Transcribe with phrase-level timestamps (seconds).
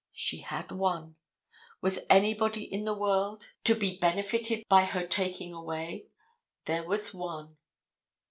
[0.13, 1.17] She had one.
[1.79, 6.07] Was anybody in the world to be benefitted by her taking away?
[6.65, 7.57] There was one.